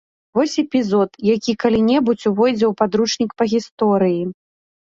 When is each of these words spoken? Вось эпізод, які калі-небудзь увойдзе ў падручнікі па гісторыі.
Вось 0.37 0.53
эпізод, 0.61 1.09
які 1.33 1.55
калі-небудзь 1.65 2.27
увойдзе 2.31 2.65
ў 2.71 2.73
падручнікі 2.81 3.39
па 3.43 3.51
гісторыі. 3.55 4.21